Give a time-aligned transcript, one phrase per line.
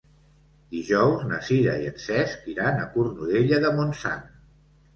[0.75, 4.29] Dijous na Sira i en Cesc iran a Cornudella de Montsant.